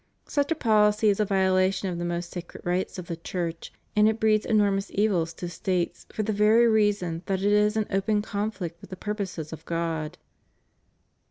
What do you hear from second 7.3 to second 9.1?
it is in open conflict with the